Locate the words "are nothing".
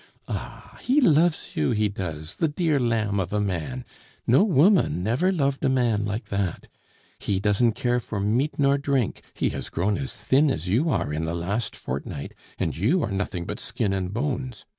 13.03-13.45